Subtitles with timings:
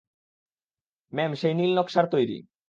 [1.13, 2.37] Ma'am, সেই নীল নকশা তৈরি।